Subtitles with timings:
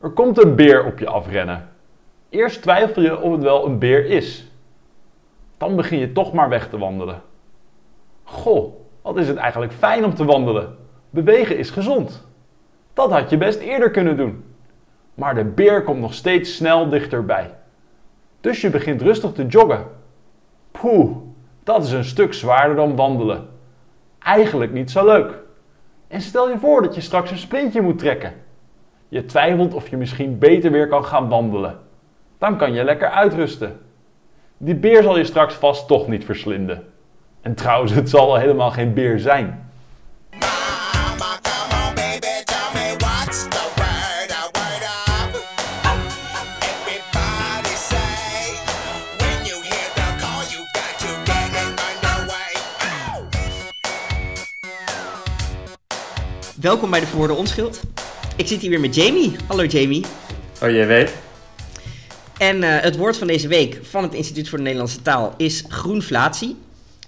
[0.00, 1.68] Er komt een beer op je afrennen.
[2.28, 4.50] Eerst twijfel je of het wel een beer is.
[5.56, 7.22] Dan begin je toch maar weg te wandelen.
[8.22, 10.76] Goh, wat is het eigenlijk fijn om te wandelen.
[11.10, 12.26] Bewegen is gezond.
[12.92, 14.44] Dat had je best eerder kunnen doen.
[15.14, 17.54] Maar de beer komt nog steeds snel dichterbij.
[18.40, 19.86] Dus je begint rustig te joggen.
[20.70, 21.16] Poeh,
[21.62, 23.48] dat is een stuk zwaarder dan wandelen.
[24.18, 25.32] Eigenlijk niet zo leuk.
[26.08, 28.34] En stel je voor dat je straks een sprintje moet trekken.
[29.08, 31.78] Je twijfelt of je misschien beter weer kan gaan wandelen.
[32.38, 33.80] Dan kan je lekker uitrusten.
[34.56, 36.84] Die beer zal je straks vast toch niet verslinden.
[37.40, 39.70] En trouwens, het zal wel helemaal geen beer zijn.
[56.60, 57.80] Welkom bij de Verwoorde Onschuld.
[58.38, 59.32] Ik zit hier weer met Jamie.
[59.46, 60.04] Hallo Jamie.
[60.62, 61.14] Oh, jij weet?
[62.38, 65.64] En eh, het woord van deze week van het Instituut voor de Nederlandse Taal is
[65.68, 66.56] groenflatie.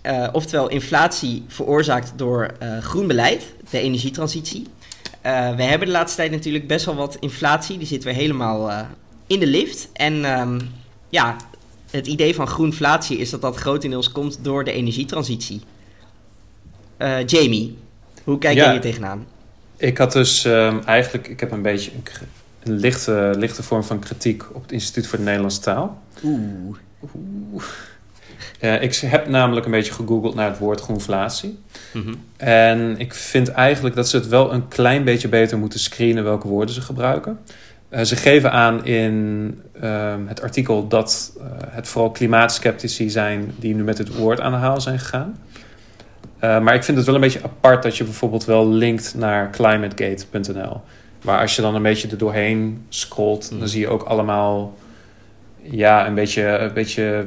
[0.03, 4.67] Eh, oftewel inflatie veroorzaakt door eh, groen beleid, de energietransitie.
[5.23, 7.79] We hebben de laatste tijd natuurlijk best wel wat inflatie.
[7.79, 8.87] Die zit weer helemaal
[9.27, 9.89] in de lift.
[9.93, 10.61] En ehm,
[11.09, 11.37] ja,
[11.91, 15.61] het idee van groenflatie is dat dat grotendeels komt door de energietransitie.
[17.27, 17.77] Jamie,
[18.25, 18.63] hoe kijk Ja.
[18.63, 19.27] jij hier tegenaan?
[19.81, 21.91] Ik had dus ehm, eigenlijk, ik heb een beetje
[22.63, 26.03] een, lichte, lichte vorm van kritiek op het Instituut voor de Nederlandse Taal.
[26.25, 26.77] Oeh.
[28.61, 31.59] Eh, ik heb namelijk een beetje gegoogeld naar het woord groenflatie.
[31.93, 32.15] Mhm.
[32.37, 36.49] En ik vind eigenlijk dat ze het wel een klein beetje beter moeten screenen welke
[36.49, 37.39] woorden ze gebruiken.
[37.89, 43.75] Eh, ze geven aan in ehm, het artikel dat eh, het vooral klimaatskeptici zijn die
[43.75, 45.39] nu met het woord aan de haal zijn gegaan.
[46.41, 49.51] Eh, maar ik vind het wel een beetje apart dat je bijvoorbeeld wel linkt naar
[49.51, 50.81] climategate.nl.
[51.25, 53.59] Maar als je dan een beetje er doorheen scrolt, Mm.
[53.59, 54.75] dan zie je ook allemaal
[55.63, 57.27] ja, een beetje, een beetje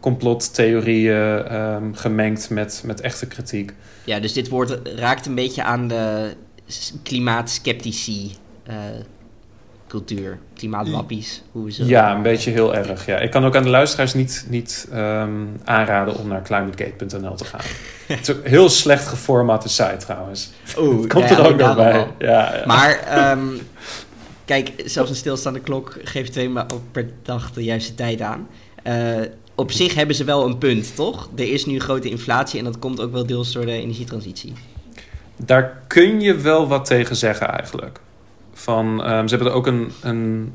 [0.00, 3.72] complottheorieën ehm, gemengd met, met echte kritiek.
[4.04, 6.32] Ja, dus dit woord raakt een beetje aan de
[7.02, 8.34] klimaatskeptici
[8.66, 8.74] eh,
[9.94, 10.38] cultuur.
[10.54, 13.06] Klimaatwappies, hoe ze Ja, een beetje heel erg.
[13.06, 13.18] Ja.
[13.18, 15.30] Ik kan ook aan de luisteraars niet, niet ehm,
[15.64, 17.60] aanraden om naar climategate.nl te gaan.
[18.06, 20.50] het is ook een heel slecht geformate site trouwens.
[20.78, 22.06] Oeh, komt ja, er ook nog bij.
[22.18, 22.62] ja.
[22.66, 23.46] Maar ehm,
[24.44, 28.48] kijk, zelfs een stilstaande klok geeft twee maal per dag de juiste tijd aan.
[28.82, 28.94] Eh,
[29.54, 31.28] op zich hebben ze wel een punt, toch?
[31.36, 34.52] Er is nu grote inflatie en dat komt ook wel deels door de energietransitie.
[35.36, 38.00] Daar kun je wel wat tegen zeggen eigenlijk.
[38.54, 40.52] Van, ehm, ze hebben er ook een, een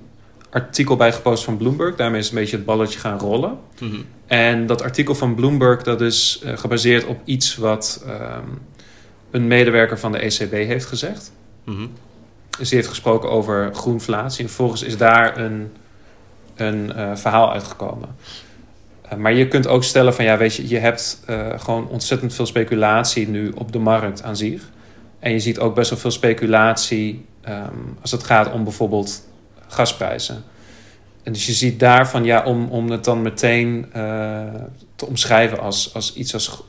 [0.49, 1.95] artikel bij gepost van Bloomberg.
[1.95, 3.57] Daarmee is een beetje het balletje gaan rollen.
[3.79, 3.95] Mhm.
[4.27, 8.47] En dat artikel van Bloomberg dat is eh, gebaseerd op iets wat ehm,
[9.31, 11.31] een medewerker van de ECB heeft gezegd.
[11.63, 11.87] Mhm.
[12.57, 14.41] Dus die heeft gesproken over groenflatie.
[14.41, 15.71] En vervolgens is daar een,
[16.55, 18.15] een eh, verhaal uitgekomen.
[19.01, 21.23] Eh, maar je kunt ook stellen van ja, weet je, je hebt
[21.55, 24.69] gewoon ontzettend veel speculatie nu op de markt aan zich.
[25.19, 29.27] En je ziet ook best wel veel speculatie ehm, als het gaat om bijvoorbeeld
[29.67, 30.43] gasprijzen.
[31.23, 34.43] En dus je ziet daarvan, ja, om, om het dan meteen eh,
[34.95, 36.63] te omschrijven als, als iets als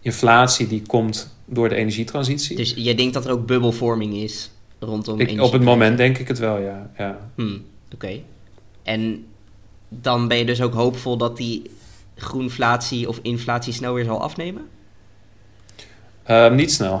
[0.00, 2.56] inflatie die komt door de energietransitie.
[2.56, 6.28] Dus jij denkt dat er ook bubbelvorming is rondom Ik, op het moment denk ik
[6.28, 6.90] het wel, ja.
[6.96, 7.18] ja.
[7.34, 7.64] Hmm,
[7.94, 8.20] Oké.
[8.82, 9.24] En
[9.88, 11.70] dan ben je dus ook hoopvol dat die
[12.16, 14.62] groenflatie of inflatie snel weer zal afnemen?
[16.24, 17.00] Ehm, niet snel.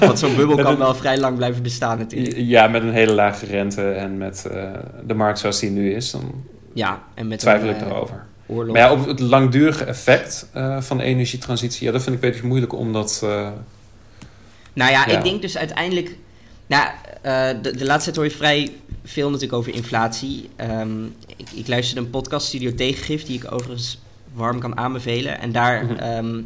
[0.00, 2.34] Want zo'n bubbel kan wel vrij lang blijven bestaan natuurlijk.
[2.38, 4.70] Ja, met een hele lage rente en met eh,
[5.06, 8.24] de markt zoals die nu is, dan Ja, en met twijfel ik eh, erover.
[8.46, 8.72] oorlog.
[8.74, 12.30] Maar ja, op het langdurige effect eh, van de energietransitie, ja, dat vind ik een
[12.30, 13.20] beetje moeilijk om dat...
[13.24, 13.48] eh,
[14.72, 15.16] Nou ja, Ja.
[15.18, 16.16] ik denk dus uiteindelijk...
[16.66, 16.88] Nou,
[17.22, 18.72] eh, de, de laatste tijd hoor je vrij
[19.04, 20.48] veel natuurlijk over inflatie.
[20.56, 21.04] Ehm,
[21.36, 24.00] ik, ik luisterde een podcast, Studio Tegengif, die ik overigens
[24.32, 25.40] warm kan aanbevelen.
[25.40, 25.94] En daar Mhm.
[25.94, 26.40] ehm,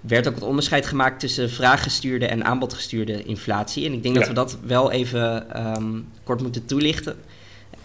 [0.00, 3.86] werd ook het onderscheid gemaakt tussen vraaggestuurde en aanbodgestuurde inflatie.
[3.86, 7.16] En ik denk dat we dat wel even ehm, kort moeten toelichten.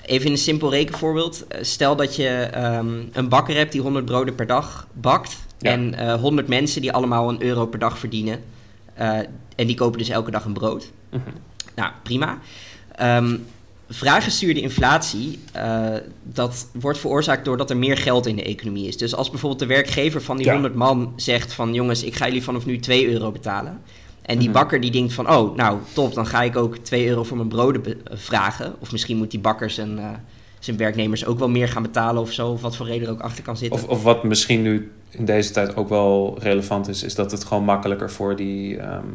[0.01, 1.47] Even in een simpel rekenvoorbeeld.
[1.47, 5.37] Eh, Stel dat je ehm, een bakker hebt die 100 broden per dag bakt.
[5.59, 5.71] Ja.
[5.71, 8.43] En eh 100 mensen die allemaal een euro per dag verdienen.
[8.93, 9.17] Eh,
[9.55, 10.91] en die kopen dus elke dag een brood.
[11.09, 11.21] mhm.
[11.75, 12.39] Nou, prima.
[12.95, 13.35] Ehm
[13.95, 15.87] vraaggestuurde inflatie, eh,
[16.23, 18.97] dat wordt veroorzaakt doordat er meer geld in de economie is.
[18.97, 20.51] Dus als bijvoorbeeld de werkgever van die Ja.
[20.53, 21.73] 100 man zegt van...
[21.73, 23.81] jongens, ik ga jullie vanaf nu 2 euro betalen.
[24.21, 24.57] En die Mhm.
[24.57, 27.49] bakker die denkt van, oh, nou, top, dan ga ik ook 2 euro voor mijn
[27.49, 28.75] broden eh, vragen.
[28.79, 30.09] Of misschien moet die bakker zijn, eh,
[30.59, 32.49] zijn werknemers ook wel meer gaan betalen of zo.
[32.49, 33.79] Of wat voor reden er ook achter kan zitten.
[33.79, 37.43] Of, of wat misschien nu in deze tijd ook wel relevant is, is dat het
[37.43, 39.05] gewoon makkelijker voor die ehm,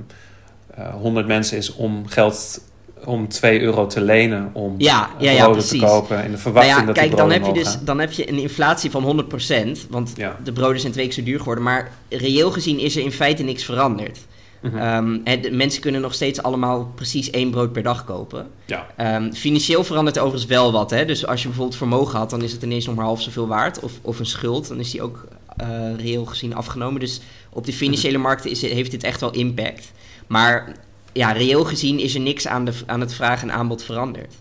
[0.74, 2.60] eh, 100 mensen is om geld
[3.04, 6.16] om 2 euro te lenen om Ja, ja, ja, broden te kopen.
[6.16, 7.84] In de Nou verwachting ja, dat kijk, dan heb, je dus, gaan.
[7.84, 10.36] dan heb je een inflatie van 100%, want Ja.
[10.44, 11.64] de broden zijn twee keer zo duur geworden.
[11.64, 14.18] Maar reëel gezien is er in feite niks veranderd.
[14.62, 15.18] Mhm.
[15.40, 18.46] De mensen kunnen nog steeds allemaal precies één brood per dag kopen.
[18.66, 18.86] Ja.
[18.96, 20.90] Ehm, financieel verandert er overigens wel wat.
[20.90, 21.04] Hè?
[21.04, 23.80] Dus als je bijvoorbeeld vermogen had, dan is het ineens nog maar half zoveel waard.
[23.80, 25.24] Of, of een schuld, dan is die ook
[25.56, 27.00] eh, reëel gezien afgenomen.
[27.00, 27.20] Dus
[27.50, 29.92] op de financiële markten is, heeft dit echt wel impact.
[30.26, 30.72] Maar
[31.12, 34.34] ja, reëel gezien is er niks aan, de, aan het vraag en aanbod veranderd.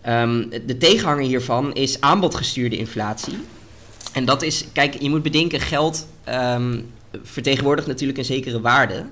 [0.00, 3.38] Ehm, de tegenhanger hiervan is aanbodgestuurde inflatie.
[4.12, 6.80] En dat is, kijk, je moet bedenken, geld ehm,
[7.22, 9.06] vertegenwoordigt natuurlijk een zekere waarde.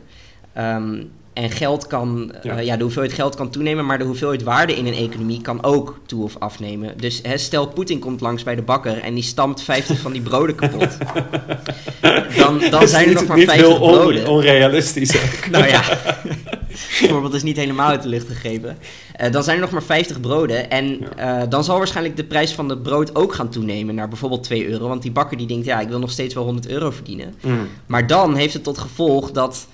[0.52, 1.04] Ehm,
[1.38, 2.58] en geld kan, eh, Ja.
[2.58, 2.76] ja.
[2.76, 6.22] de hoeveelheid geld kan toenemen, maar de hoeveelheid waarde in een economie kan ook toe
[6.24, 6.92] of afnemen.
[6.96, 10.20] Dus hè, stel Poetin komt langs bij de bakker en die stampt 50 van die
[10.22, 10.88] broden kapot.
[12.38, 14.28] Dan, dan zijn er nog maar niet 50 heel on- broden.
[14.28, 15.16] onrealistisch.
[15.16, 15.46] ook.
[15.50, 18.78] Nou ja, het voorbeeld is niet helemaal uit de lucht gegeven.
[19.16, 20.70] Eh, dan zijn er nog maar 50 broden.
[20.70, 24.42] En eh, dan zal waarschijnlijk de prijs van het brood ook gaan toenemen naar bijvoorbeeld
[24.42, 24.88] 2 euro.
[24.88, 27.34] Want die bakker die denkt, ja, ik wil nog steeds wel 100 euro verdienen.
[27.42, 27.68] Mm.
[27.86, 29.66] Maar dan heeft het tot gevolg dat.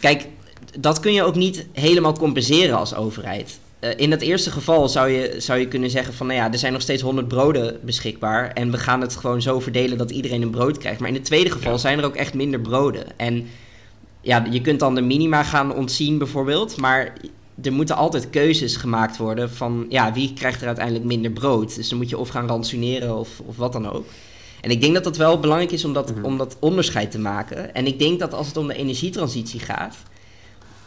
[0.00, 0.26] Kijk,
[0.78, 3.58] dat kun je ook niet helemaal compenseren als overheid.
[3.78, 6.58] Eh, in dat eerste geval zou je, zou je kunnen zeggen van, nou ja, er
[6.58, 10.42] zijn nog steeds 100 broden beschikbaar en we gaan het gewoon zo verdelen dat iedereen
[10.42, 11.00] een brood krijgt.
[11.00, 11.78] Maar in het tweede geval Ja.
[11.78, 13.04] zijn er ook echt minder broden.
[13.18, 13.46] En
[14.20, 17.12] ja, je kunt dan de minima gaan ontzien bijvoorbeeld, maar
[17.62, 21.74] er moeten altijd keuzes gemaakt worden van, ja, wie krijgt er uiteindelijk minder brood?
[21.74, 24.06] Dus dan moet je of gaan ransoneren of, of wat dan ook.
[24.60, 26.24] En ik denk dat dat wel belangrijk is om dat, Mhm.
[26.24, 27.74] om dat onderscheid te maken.
[27.74, 29.96] En ik denk dat als het om de energietransitie gaat,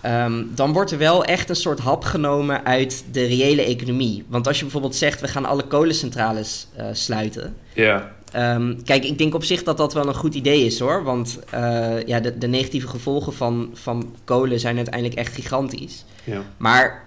[0.06, 4.24] ehm, dan wordt er wel echt een soort hap genomen uit de reële economie.
[4.28, 7.56] Want als je bijvoorbeeld zegt, we gaan alle kolencentrales eh, sluiten.
[7.74, 8.12] Ja.
[8.32, 11.04] Ehm, kijk, ik denk op zich dat dat wel een goed idee is hoor.
[11.04, 16.06] Want eh, ja, de, de negatieve gevolgen van, van kolen zijn uiteindelijk echt gigantisch.
[16.24, 16.42] Ja.
[16.58, 17.05] Maar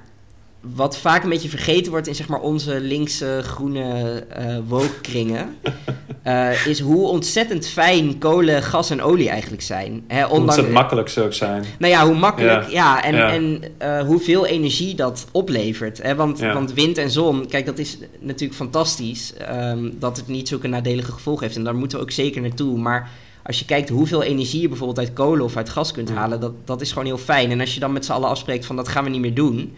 [0.61, 5.57] wat vaak een beetje vergeten wordt in zeg maar, onze linkse groene eh woke-kringen...
[6.23, 10.05] eh, is hoe ontzettend fijn kolen, gas en olie eigenlijk zijn.
[10.09, 11.65] Hè, ondanks, het makkelijk zou ook zijn.
[11.79, 13.05] nou ja, hoe makkelijk, ja, Ja.
[13.05, 13.33] en, Ja.
[13.33, 16.03] en eh, hoeveel energie dat oplevert.
[16.03, 16.15] Hè?
[16.15, 16.55] Want, Ja.
[16.55, 19.35] want wind en zon, kijk, dat is natuurlijk fantastisch.
[19.35, 21.57] ehm, dat het niet zulke nadelige gevolgen heeft.
[21.57, 22.79] En daar moeten we ook zeker naartoe.
[22.79, 23.11] Maar
[23.43, 26.53] als je kijkt hoeveel energie je bijvoorbeeld uit kolen of uit gas kunt halen, dat,
[26.65, 27.51] dat is gewoon heel fijn.
[27.51, 29.75] En als je dan met z'n allen afspreekt van dat gaan we niet meer doen.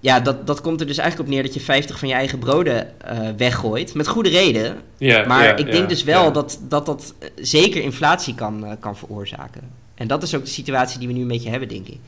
[0.00, 2.38] Ja, dat, dat komt er dus eigenlijk op neer dat je 50 van je eigen
[2.38, 3.94] broden eh, weggooit.
[3.94, 4.76] Met goede reden.
[4.96, 8.66] Ja, Maar ja, ik ja, denk dus wel dat, dat dat eh, zeker inflatie kan,
[8.66, 9.62] eh, kan veroorzaken.
[9.94, 11.98] En dat is ook de situatie die we nu een beetje hebben, denk ik.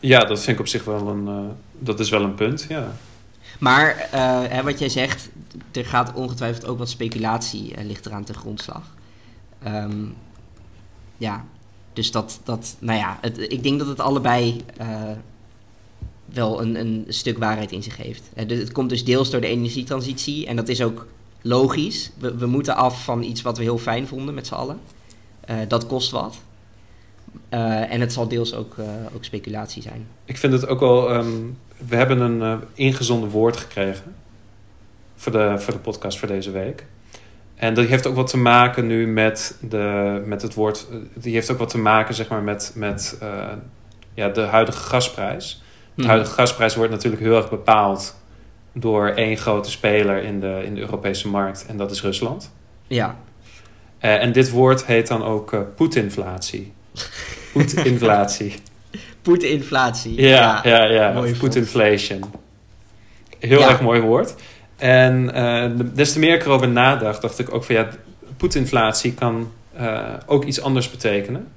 [0.00, 1.52] Ja, dat vind ik op zich wel een...
[1.78, 2.92] dat is wel een punt, ja.
[3.58, 4.08] Maar
[4.50, 5.28] hè, wat jij zegt,
[5.72, 8.82] er gaat ongetwijfeld ook wat speculatie ligt eraan ten grondslag.
[9.62, 10.04] Ehm,
[11.16, 11.44] ja,
[11.92, 14.64] dus dat, dat nou ja, het, ik denk dat het allebei
[16.32, 18.22] wel een, een stuk waarheid in zich heeft.
[18.46, 21.06] Dus het komt dus deels door de energietransitie en dat is ook
[21.42, 22.10] logisch.
[22.18, 24.80] We, we moeten af van iets wat we heel fijn vonden met z'n allen.
[25.40, 26.38] Eh, dat kost wat.
[27.48, 30.06] Eh, en het zal deels ook, eh, ook speculatie zijn.
[30.24, 31.10] Ik vind het ook wel...
[31.10, 31.30] ehm,
[31.88, 34.14] we hebben een ingezonden woord gekregen.
[35.16, 36.86] Voor de, voor de podcast voor deze week.
[37.54, 40.86] En dat heeft ook wat te maken nu met, de, met het woord...
[41.14, 43.18] Die heeft ook wat te maken, zeg maar, met, met
[44.14, 45.62] ja, de huidige gasprijs.
[46.02, 48.16] De huidige gasprijs wordt natuurlijk heel erg bepaald...
[48.72, 51.66] door één grote speler in de, in de Europese markt.
[51.68, 52.52] En dat is Rusland.
[52.86, 53.16] Ja,
[53.98, 56.72] Eh, en dit woord heet dan ook eh poetinflatie.
[57.52, 58.54] Poetinflatie.
[59.22, 60.20] poetinflatie.
[60.20, 61.12] Ja, ja, ja.
[61.12, 62.24] Mooi Of Put-inflation.
[63.38, 63.68] Heel Ja.
[63.68, 64.34] erg mooi woord.
[64.76, 67.88] En eh, de- des te meer ik erover nadacht, dacht ik ook van ja,
[68.36, 69.52] poetinflatie kan
[70.26, 71.48] ook iets anders betekenen.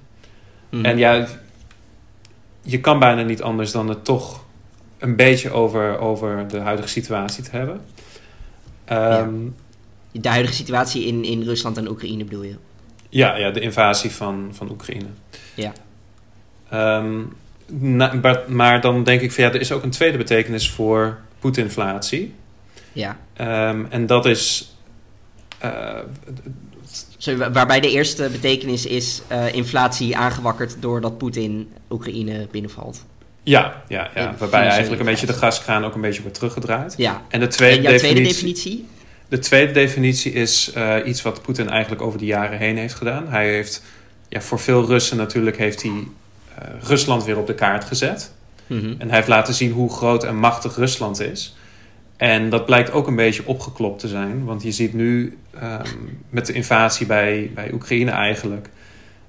[0.69, 0.85] Mhm.
[0.85, 1.25] En ja,
[2.61, 4.43] je kan bijna niet anders dan het toch
[4.97, 7.81] een beetje over, over de huidige situatie te hebben.
[8.85, 9.33] Ehm,
[10.11, 12.55] De huidige situatie in, in Rusland en Oekraïne bedoel je?
[13.09, 15.05] Ja, ja de invasie van, van Oekraïne.
[15.53, 15.73] Ja.
[16.69, 17.19] Ehm,
[17.67, 21.17] na- maar, maar dan denk ik van ja, er is ook een tweede betekenis voor
[21.39, 22.33] poetinflatie.
[22.93, 23.17] Ja.
[23.33, 24.70] Ehm, en dat is.
[25.61, 33.05] Eh, wa- waarbij de eerste betekenis is eh, inflatie aangewakkerd doordat Poetin Oekraïne binnenvalt.
[33.43, 36.93] ja, ja, ja, waarbij eigenlijk een beetje de gaskraan ook een beetje wordt teruggedraaid.
[36.97, 37.21] Ja.
[37.29, 38.87] En de tweede, en jouw tweede definitie, definitie?
[39.27, 43.27] De tweede definitie is eh, iets wat Poetin eigenlijk over de jaren heen heeft gedaan.
[43.27, 43.83] Hij heeft,
[44.29, 45.91] ja, voor veel Russen natuurlijk, heeft hij
[46.55, 48.31] eh, Rusland weer op de kaart gezet.
[48.67, 48.93] Mhm.
[48.97, 51.55] En hij heeft laten zien hoe groot en machtig Rusland is.
[52.17, 54.43] En dat blijkt ook een beetje opgeklopt te zijn.
[54.45, 55.87] Want je ziet nu ehm,
[56.29, 58.69] met de invasie bij, bij Oekraïne eigenlijk...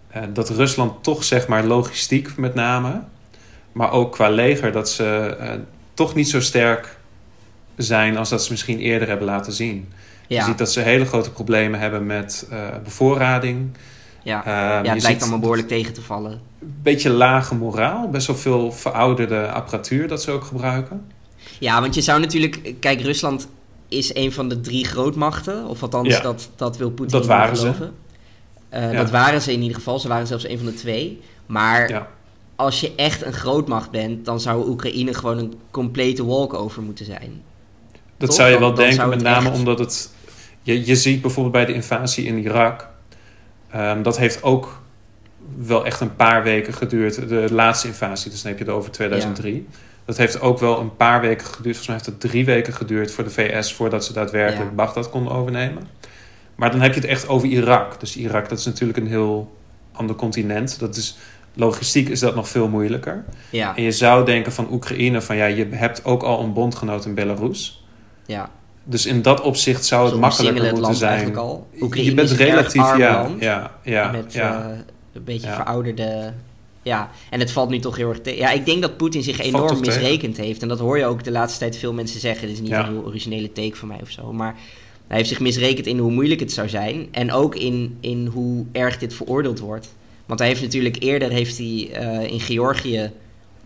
[0.09, 3.03] eh, dat Rusland toch zeg maar logistiek met name...
[3.73, 5.51] maar ook qua leger, dat ze eh,
[5.95, 6.97] toch niet zo sterk
[7.77, 9.89] zijn als dat ze misschien eerder hebben laten zien.
[10.27, 13.71] Je ziet dat ze hele grote problemen hebben met eh, bevoorrading.
[14.23, 14.45] ja.
[14.45, 16.33] Ehm, ja het lijkt allemaal behoorlijk tegen te vallen.
[16.33, 21.05] Een beetje lage moraal, best wel veel verouderde apparatuur dat ze ook gebruiken.
[21.59, 22.75] Ja, want je zou natuurlijk...
[22.81, 23.49] Kijk, Rusland
[23.93, 25.67] is een van de drie grootmachten.
[25.67, 26.21] Of althans, Ja.
[26.21, 27.63] dat, dat wil Poetin Dat waren ze.
[27.63, 27.93] geloven.
[28.69, 28.99] Eh, Ja.
[28.99, 29.99] Dat waren ze in ieder geval.
[29.99, 31.21] Ze waren zelfs een van de twee.
[31.47, 32.09] Maar Ja.
[32.57, 34.25] als je echt een grootmacht bent...
[34.25, 37.43] dan zou Oekraïne gewoon een complete walkover moeten zijn.
[38.17, 38.39] Dat Toch?
[38.39, 40.11] zou je wel dan denken, met name echt- omdat het...
[40.63, 42.89] Je, je ziet bijvoorbeeld bij de invasie in Irak...
[43.71, 44.81] ehm, dat heeft ook
[45.59, 47.29] wel echt een paar weken geduurd.
[47.29, 49.67] De laatste invasie, dus dan heb je het over 2003.
[50.05, 51.77] Dat heeft ook wel een paar weken geduurd.
[51.77, 53.75] Volgens mij heeft het drie weken geduurd voor de VS...
[53.75, 54.75] voordat ze daadwerkelijk Ja.
[54.75, 55.83] Bagdad konden overnemen.
[56.55, 58.01] Maar dan heb je het echt over Irak.
[58.01, 59.57] Dus Irak, dat is natuurlijk een heel
[59.93, 60.79] ander continent.
[60.79, 61.17] Dat is,
[61.55, 63.25] logistiek is dat nog veel moeilijker.
[63.51, 65.21] Ja, En je zou denken van Oekraïne...
[65.21, 67.85] van ja, je hebt ook al een bondgenoot in Belarus...
[68.27, 68.51] ja.
[68.85, 71.37] Dus in dat opzicht zou het makkelijker moeten zijn.
[71.37, 71.67] al.
[71.81, 74.61] Oekraïne je bent relatief, arm ja, ja, ja, met ja.
[74.61, 74.79] eh,
[75.13, 76.33] een beetje verouderde...
[76.83, 78.39] Ja, en het valt nu toch heel erg tegen.
[78.39, 79.81] Ja, ik denk dat Poetin zich enorm tegen.
[79.87, 80.63] misrekend heeft.
[80.63, 82.47] En dat hoor je ook de laatste tijd veel mensen zeggen.
[82.47, 82.87] Dit is niet Ja.
[82.87, 84.33] een heel originele take van mij of zo.
[84.33, 84.55] Maar
[85.07, 87.09] hij heeft zich misrekend in hoe moeilijk het zou zijn.
[87.11, 89.95] En ook in, in hoe erg dit veroordeeld wordt.
[90.27, 93.11] Want hij heeft natuurlijk eerder heeft hij, eh, in Georgië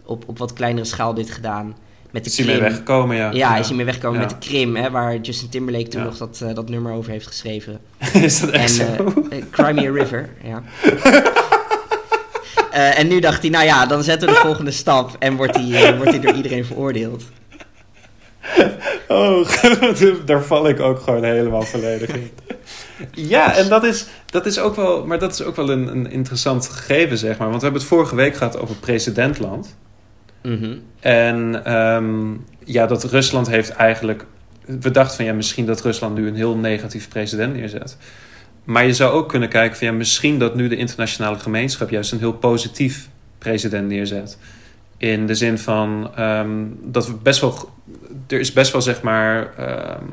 [0.05, 1.77] op, op wat kleinere schaal dit gedaan.
[2.11, 2.69] Met de Is hij mee Krim.
[2.69, 3.33] weggekomen, ja.
[3.33, 4.27] Ja, hij is hij mee weggekomen Ja.
[4.27, 6.07] met de Krim, hè, waar Justin Timberlake toen Ja.
[6.07, 7.81] nog dat, eh, dat nummer over heeft geschreven.
[8.13, 9.13] is dat echt En, zo?
[9.31, 10.63] eh, Crimea River, ja.
[12.77, 15.57] Eh, en nu dacht hij, nou ja, dan zetten we de volgende stap en wordt
[15.57, 17.25] hij, eh, wordt hij door iedereen veroordeeld.
[19.09, 19.49] Oh,
[20.27, 22.31] daar val ik ook gewoon helemaal volledig in.
[23.13, 26.11] Ja, en dat is, dat is ook wel, maar dat is ook wel een, een
[26.11, 27.49] interessant gegeven, zeg maar.
[27.49, 29.77] Want we hebben het vorige week gehad over presidentland.
[30.43, 30.77] Mhm.
[31.01, 34.25] En ehm, ja, dat Rusland heeft eigenlijk...
[34.65, 37.97] We dachten van ja, misschien dat Rusland nu een heel negatief president neerzet.
[38.67, 42.13] Maar je zou ook kunnen kijken van ja, misschien dat nu de internationale gemeenschap juist
[42.13, 43.09] een heel positief
[43.39, 44.39] president neerzet.
[44.97, 47.71] In de zin van ehm, dat we best wel.
[48.27, 50.05] Er is best wel zeg maar ehm,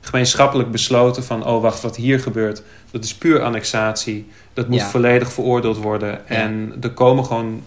[0.00, 4.26] gemeenschappelijk besloten van oh wacht, wat hier gebeurt, dat is puur annexatie.
[4.52, 4.86] Dat moet Ja.
[4.88, 6.28] volledig veroordeeld worden.
[6.28, 7.62] En er komen gewoon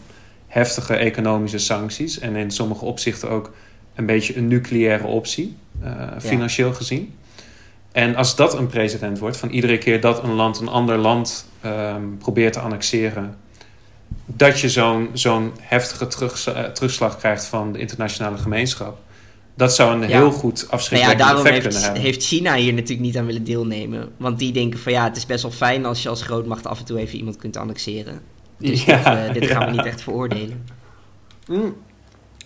[0.48, 2.20] heftige economische sancties.
[2.20, 3.52] En in sommige opzichten ook
[3.96, 7.14] een beetje een nucleaire optie, eh, financieel gezien.
[7.96, 11.50] En als dat een president wordt, van iedere keer dat een land een ander land
[11.62, 13.36] ehm, probeert te annexeren,
[14.26, 18.98] dat je zo'n zo'n heftige terug, eh, terugslag krijgt van de internationale gemeenschap.
[19.56, 20.18] Dat zou een Ja.
[20.18, 22.02] heel goed Nou ja, afschrikkelijk daarom effect kunnen hebben.
[22.02, 24.10] heeft China hier natuurlijk niet aan willen deelnemen.
[24.18, 26.80] Want die denken van ja, het is best wel fijn als je als grootmacht af
[26.80, 28.22] en toe even iemand kunt annexeren.
[28.58, 30.66] Dus Ja, dit, eh, dit gaan we niet echt veroordelen.
[31.48, 31.76] Mm.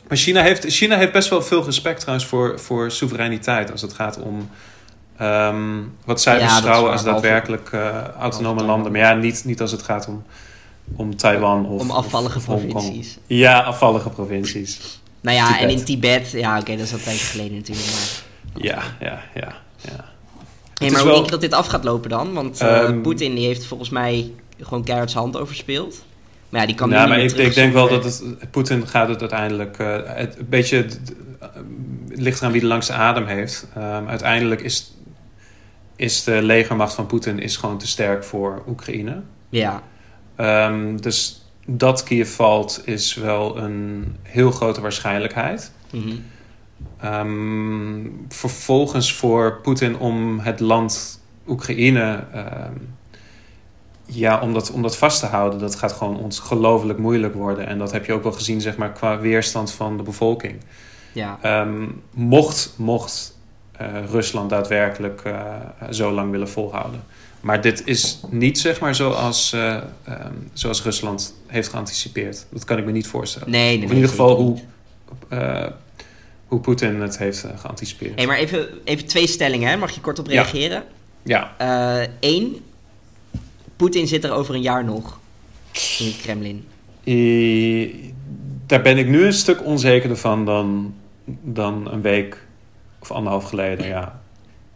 [0.07, 3.93] Maar China heeft, China heeft best wel veel respect trouwens voor, voor soevereiniteit als het
[3.93, 4.49] gaat om
[5.19, 8.91] ehm, wat zij Ja, beschouwen waar, als daadwerkelijk eh, autonome landen.
[8.91, 10.23] Maar ja, niet, niet als het gaat om,
[10.95, 13.17] om Taiwan of Om afvallige of provincies.
[13.27, 14.99] Ja, afvallige provincies.
[15.21, 17.87] Nou ja, en in Tibet, ja oké, dat is al een tijdje geleden natuurlijk.
[17.87, 18.63] Maar...
[18.63, 19.53] Ja, ja, ja.
[19.81, 20.05] ja.
[20.73, 22.33] Hey, maar hoe wel- denk je dat dit af gaat lopen dan?
[22.33, 26.03] Want eh, Ehm, Poetin die heeft volgens mij gewoon keihard zijn hand overspeeld.
[26.49, 28.23] Maar ja, die kan nou, nu maar niet ik, meer ik denk wel dat het,
[28.51, 30.99] Poetin gaat het uiteindelijk, eh, het, een beetje, het
[32.07, 33.67] ligt eraan wie de langste adem heeft.
[33.75, 34.93] Ehm, uiteindelijk is,
[35.99, 39.21] is de legermacht van Poetin is gewoon te sterk voor Oekraïne.
[39.49, 39.83] Ja,
[40.35, 45.71] Ehm, dus dat Kiev valt is wel een heel grote waarschijnlijkheid.
[45.91, 46.15] mhm.
[46.99, 52.73] Ehm, vervolgens voor Poetin om het land Oekraïne ehm,
[54.05, 57.67] ja, om, dat, om dat vast te houden, dat gaat gewoon ongelooflijk moeilijk worden.
[57.67, 60.55] En dat heb je ook wel gezien zeg maar, qua weerstand van de bevolking.
[61.13, 61.67] ja.
[62.13, 63.38] Mocht mocht
[64.11, 65.43] Rusland daadwerkelijk eh,
[65.89, 67.03] zo lang willen volhouden.
[67.41, 72.45] Maar dit is niet zeg maar zoals, eh, ehm, zoals Rusland heeft geanticipeerd.
[72.51, 73.49] Dat kan ik me niet voorstellen.
[73.51, 74.59] Nee, nee, Of in ieder geval hoe,
[75.29, 75.65] eh,
[76.47, 78.15] hoe Poetin het heeft eh, geanticipeerd.
[78.15, 79.77] Hey, maar even, even twee stellingen, hè?
[79.77, 80.31] mag je kort op Ja.
[80.31, 80.83] reageren?
[81.23, 81.55] Ja,
[82.19, 82.57] Eén,
[83.75, 85.19] Poetin zit er over een jaar nog
[85.99, 86.65] in het Kremlin.
[87.03, 88.13] I-
[88.65, 90.93] daar ben ik nu een stuk onzekerder van dan,
[91.41, 92.45] dan een week
[93.01, 93.87] of anderhalf geleden.
[93.87, 94.21] Ja.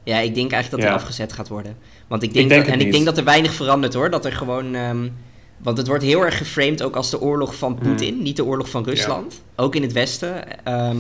[0.04, 0.96] Ja, ik denk eigenlijk dat hij Ja.
[0.96, 1.78] afgezet gaat worden.
[2.08, 4.10] Want ik denk, denk dat, en ik denk dat er weinig verandert hoor.
[4.10, 4.76] Dat er gewoon.
[4.76, 5.10] ehm,
[5.58, 8.70] want het wordt heel erg geframed ook als de oorlog van Poetin, niet de oorlog
[8.70, 9.42] van Rusland.
[9.56, 10.64] Ook in het Westen.
[10.66, 10.98] ehm,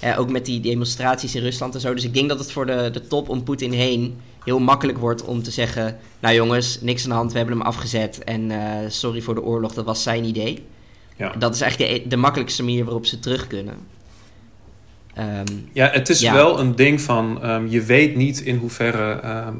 [0.00, 1.94] ja, ook met die demonstraties in Rusland en zo.
[1.94, 5.24] Dus ik denk dat het voor de, de top om Poetin heen heel makkelijk wordt
[5.24, 8.24] om te zeggen: Nou jongens, niks aan de hand, we hebben hem afgezet.
[8.24, 10.64] En eh, sorry voor de oorlog, dat was zijn idee.
[11.16, 11.32] Ja.
[11.38, 13.74] Dat is eigenlijk de, de makkelijkste manier waarop ze terug kunnen.
[15.16, 16.34] Ehm, Ja, het is Ja.
[16.34, 19.20] wel een ding van ehm, je weet niet in hoeverre.
[19.20, 19.52] ehm,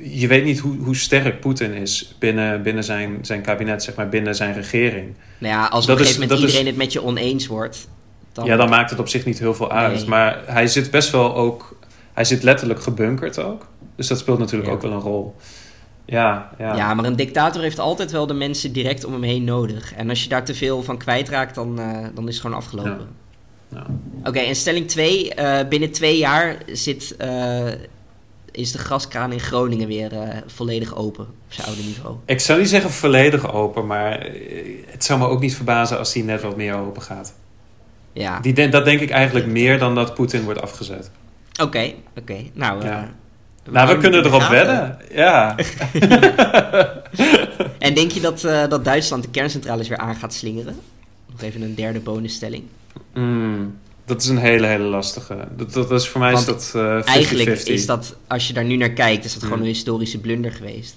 [0.00, 4.08] je weet niet hoe, hoe sterk Poetin is binnen, binnen zijn, zijn kabinet, zeg maar,
[4.08, 5.14] binnen zijn regering.
[5.38, 7.02] nou ja, als op Dat een is- gegeven moment dat is- iedereen het met je
[7.02, 7.88] oneens wordt...
[8.32, 9.96] Dan, Ja, dan maakt het op zich niet heel veel uit.
[9.98, 10.06] Nee.
[10.08, 11.78] Maar hij zit best wel ook.
[12.12, 13.66] Hij zit letterlijk gebunkerd ook.
[13.96, 14.74] Dus dat speelt natuurlijk Ja.
[14.74, 15.34] ook wel een rol.
[16.04, 16.76] Ja, ja.
[16.76, 19.94] Ja, maar een dictator heeft altijd wel de mensen direct om hem heen nodig.
[19.94, 22.90] En als je daar te veel van kwijtraakt, dan, eh, dan is het gewoon afgelopen.
[22.92, 23.06] Ja.
[24.24, 25.32] Oké, en stelling 2.
[25.68, 27.66] binnen twee jaar zit, eh,
[28.50, 31.24] is de gaskraan in Groningen weer eh, volledig open.
[31.24, 32.16] Op zijn oude niveau.
[32.24, 34.34] Ik zou niet zeggen volledig open, maar eh,
[34.86, 37.34] het zou me ook niet verbazen als die net wat meer open gaat.
[38.12, 41.10] Ja, Die, dat denk ik eigenlijk meer dan dat Poetin wordt afgezet.
[41.62, 41.92] oké.
[42.18, 42.36] oké.
[42.52, 43.14] Nou, eh, Ja.
[43.70, 44.98] Nou, we kunnen erop wedden.
[45.12, 45.54] Ja.
[47.78, 50.76] En denk je dat, eh, dat Duitsland de kerncentrales weer aan gaat slingeren?
[51.30, 52.64] Nog even een derde bonusstelling.
[53.14, 55.48] Mm, dat is een hele, hele lastige.
[55.56, 57.04] Dat, dat is voor mij Want is dat eh 50-50.
[57.04, 59.66] Eigenlijk is dat, als je daar nu naar kijkt, is dat gewoon Hmm.
[59.66, 60.96] een historische blunder geweest.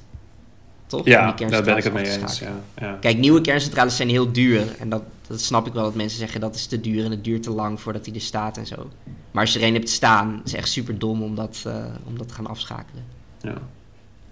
[0.88, 1.06] Toch?
[1.06, 2.40] Ja, daar ben ik het mee eens.
[2.40, 2.62] Ja.
[2.78, 2.98] Ja.
[3.02, 4.76] Kijk, nieuwe kerncentrales zijn heel duur.
[4.80, 7.24] En dat, dat snap ik wel dat mensen zeggen dat is te duur en het
[7.24, 8.90] duurt te lang voordat hij er staat en zo.
[9.32, 11.86] Maar als je er een hebt staan, is het echt super dom om dat, eh,
[12.08, 13.04] om dat te gaan afschakelen.
[13.42, 13.54] Ja,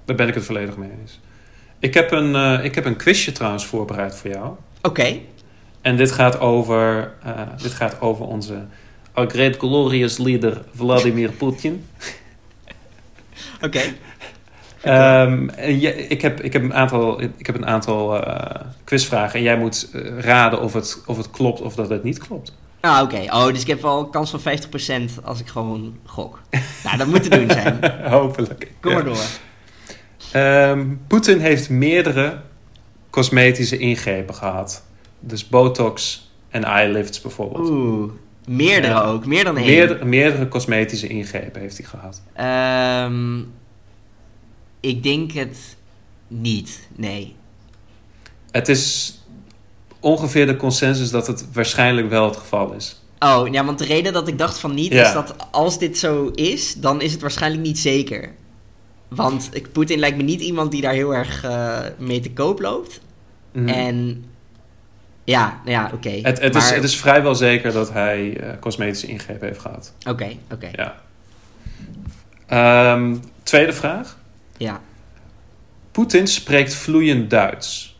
[0.05, 1.19] daar ben ik het volledig mee eens.
[1.79, 4.53] Ik heb een, eh, ik heb een quizje trouwens voorbereid voor jou.
[4.81, 5.19] Oké,
[5.87, 8.65] En dit gaat over, eh, dit gaat over onze
[9.13, 11.85] our great glorious leader Vladimir Putin.
[13.65, 13.81] oké.
[14.81, 15.49] Ehm,
[16.09, 19.89] ik, heb, ik heb een aantal, ik heb een aantal eh, quizvragen en jij moet
[19.93, 22.55] eh, raden of het, of het klopt of dat het niet klopt.
[22.79, 23.21] Ah, oké.
[23.29, 26.41] Oh, dus ik heb wel een kans van 50% als ik gewoon gok.
[26.83, 27.91] nou, dat moet te doen zijn.
[28.17, 28.71] Hopelijk.
[28.79, 28.97] Kom Ja.
[28.97, 29.25] maar door.
[30.31, 32.37] Ehm, Poetin heeft meerdere
[33.09, 34.85] cosmetische ingrepen gehad.
[35.19, 37.69] Dus botox en eyelifts bijvoorbeeld.
[37.69, 38.11] Oeh,
[38.47, 39.01] meerdere Ja.
[39.03, 39.25] ook.
[39.25, 39.65] Meer dan één.
[39.65, 42.21] Meerdere, meerdere cosmetische ingrepen heeft hij gehad.
[42.33, 43.39] Ehm,
[44.79, 45.77] ik denk het
[46.27, 47.35] niet, nee.
[48.51, 49.13] Het is
[49.99, 53.01] ongeveer de consensus dat het waarschijnlijk wel het geval is.
[53.19, 55.07] Oh, ja, want de reden dat ik dacht van niet Ja.
[55.07, 58.31] is dat als dit zo is, dan is het waarschijnlijk niet zeker.
[59.07, 62.59] Want ik- Poetin lijkt me niet iemand die daar heel erg eh, mee te koop
[62.59, 63.01] loopt.
[63.53, 63.67] Mhm.
[63.67, 64.25] En
[65.27, 66.09] ja, ja, oké.
[66.09, 69.93] het, het, is, Maar- het is vrijwel zeker dat hij eh, cosmetische ingrepen heeft gehad.
[70.09, 70.69] Oké, oké.
[70.75, 70.95] Ja.
[72.47, 74.17] Ehm, tweede vraag.
[74.57, 74.81] Ja.
[75.91, 77.95] Poetin spreekt vloeiend Duits.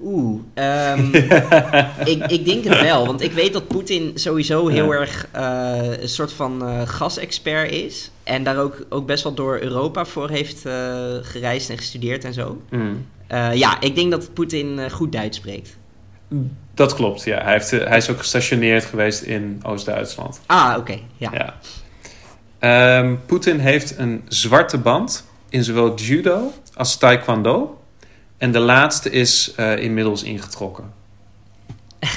[0.00, 1.14] Oeh, ehm,
[2.12, 3.06] ik, ik denk het wel.
[3.06, 4.98] Want ik weet dat Poetin sowieso heel Ja.
[5.00, 8.10] erg eh, een soort van eh gasexpert is.
[8.22, 10.72] En daar ook, ook best wel door Europa voor heeft eh,
[11.22, 12.62] gereisd en gestudeerd en zo.
[12.70, 13.06] Mm.
[13.32, 15.76] Eh, ja, ik denk dat Poetin eh, goed Duits spreekt.
[16.74, 17.42] Dat klopt, ja.
[17.42, 20.40] Hij, heeft, eh, hij is ook gestationeerd geweest in Oost-Duitsland.
[20.46, 20.98] Ah, oké.
[21.16, 21.30] ja.
[21.32, 21.54] Ja.
[22.58, 27.80] Ehm, Poetin heeft een zwarte band in zowel judo als taekwondo.
[28.38, 30.84] En de laatste is inmiddels ingetrokken.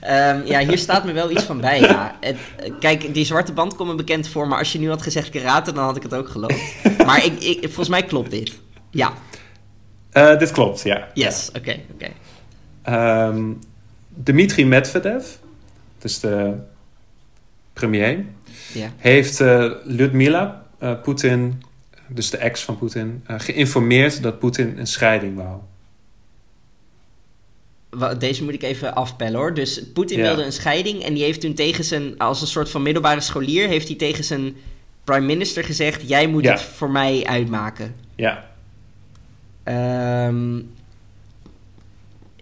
[0.00, 1.80] Ehm, ja, hier staat me wel iets van bij.
[1.80, 2.16] Ja.
[2.20, 2.36] Het-
[2.80, 5.72] kijk, die zwarte band komt me bekend voor, maar als je nu had gezegd karate,
[5.72, 6.62] dan had ik het ook geloofd.
[7.06, 8.52] Maar ik, ik, volgens mij klopt dit.
[8.90, 9.12] Ja,
[10.16, 11.08] Eh, dit klopt, ja.
[11.14, 12.08] yes, oké, oké.
[12.82, 13.52] Ehm,
[14.08, 15.26] Dmitri Medvedev,
[15.98, 16.54] dus de
[17.72, 18.24] premier,
[18.96, 21.62] heeft eh Ludmila eh, Poetin,
[22.08, 25.60] dus de ex van Poetin, geïnformeerd dat Poetin een scheiding wou.
[28.18, 29.54] Deze moet ik even afpellen hoor.
[29.54, 32.82] Dus Poetin wilde een scheiding en die heeft toen tegen zijn, als een soort van
[32.82, 34.56] middelbare scholier, heeft hij tegen zijn
[35.04, 37.94] prime minister gezegd: Jij moet het voor mij uitmaken.
[38.14, 38.55] Ja,
[39.66, 40.58] Ehm,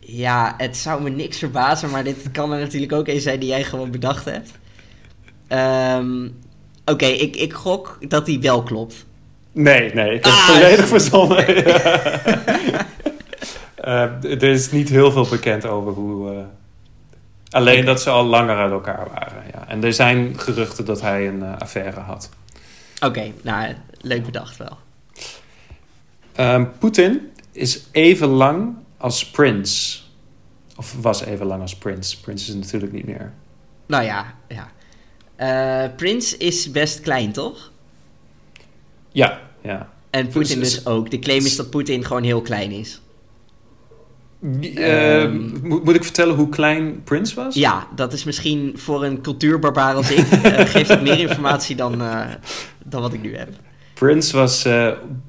[0.00, 3.48] ja, het zou me niks verbazen, maar dit kan er natuurlijk ook een zijn die
[3.48, 4.50] jij gewoon bedacht hebt.
[5.48, 6.28] Ehm,
[6.86, 9.06] Oké, ik, ik gok dat die wel klopt.
[9.52, 11.44] Nee, nee, ik heb Ah, volledig verzonnen.
[13.74, 16.30] Eh, er is niet heel veel bekend over hoe.
[16.30, 16.38] eh,
[17.50, 19.42] alleen dat ze al langer uit elkaar waren.
[19.52, 19.68] Ja.
[19.68, 22.30] En er zijn geruchten dat hij een eh, affaire had.
[23.00, 24.78] Oké, nou, leuk bedacht wel.
[26.34, 27.20] Ehm, Poetin
[27.52, 29.98] is even lang als Prince.
[30.76, 32.20] Of was even lang als Prince.
[32.20, 33.32] Prince is natuurlijk niet meer.
[33.86, 34.72] Nou ja, ja.
[35.36, 37.70] Eh Prins is best klein, toch?
[39.12, 39.88] Ja, ja.
[40.10, 41.10] En Poetin Dus- dus ook.
[41.10, 43.00] De claim is dat Poetin gewoon heel klein is.
[44.60, 45.50] Eh, Ehm.
[45.68, 47.54] moet, moet ik vertellen hoe klein Prince was?
[47.54, 50.18] Ja, dat is misschien voor een cultuurbarbaar als ik...
[50.30, 52.02] eh, geeft het meer informatie dan,
[52.84, 53.48] dan wat ik nu heb.
[53.94, 54.68] Prince was,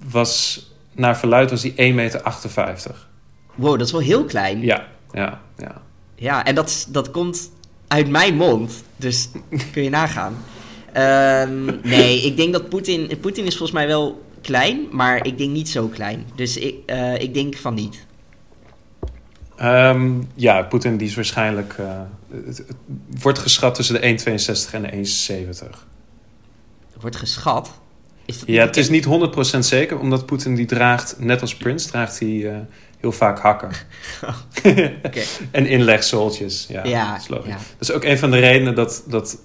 [0.10, 3.08] was naar verluid was hij 1,58 meter.
[3.56, 4.62] Wow, dat is wel heel klein.
[4.62, 5.82] Ja, ja, ja.
[6.16, 7.52] Ja, en dat, dat komt
[7.88, 8.84] uit mijn mond.
[8.96, 9.30] Dus
[9.72, 10.38] kun je nagaan.
[10.94, 13.20] Ehm, nee, ik denk dat Poetin...
[13.22, 16.26] Poetin is volgens mij wel klein, maar ik denk niet zo klein.
[16.36, 18.06] Dus ik, eh, ik denk van niet.
[19.56, 21.76] Ehm, ja, Poetin die is waarschijnlijk...
[21.78, 22.02] eh,
[22.46, 22.76] het, het
[23.22, 24.18] wordt geschat tussen de
[24.68, 25.68] 1,62 en de 1,70.
[26.94, 27.72] Er wordt geschat.
[28.26, 29.06] Is dat Ja, het is niet
[29.56, 32.58] 100% zeker, omdat Poetin die draagt, net als Prince, draagt hij eh,
[33.00, 33.70] heel vaak hakken.
[35.52, 36.66] En inlegzooltjes.
[36.70, 37.48] Ja, Ja, dat is logisch.
[37.48, 37.58] ja.
[37.78, 39.04] Dat is ook een van de redenen dat...
[39.08, 39.38] dat